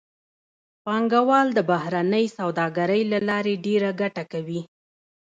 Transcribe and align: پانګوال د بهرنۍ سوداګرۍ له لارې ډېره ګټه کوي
پانګوال 0.85 1.47
د 1.53 1.59
بهرنۍ 1.69 2.25
سوداګرۍ 2.37 3.01
له 3.11 3.19
لارې 3.29 3.53
ډېره 3.65 3.89
ګټه 4.01 4.23
کوي 4.31 4.61